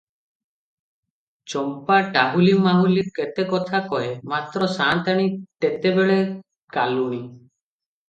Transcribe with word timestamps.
ଚମ୍ପା 1.53 1.97
ଟାହୁଲି 2.15 2.57
ମାହୁଲି 2.65 3.05
କେତେ 3.19 3.47
କଥା 3.53 3.85
କହେ; 3.95 4.11
ମାତ୍ର 4.35 4.73
ସାଆନ୍ତାଣୀ 4.81 5.33
ତେତେବେଳେ 5.39 6.21
କାଲୁଣୀ। 6.81 7.25